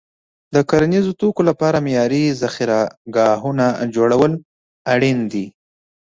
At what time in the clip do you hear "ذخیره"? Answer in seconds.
2.41-2.79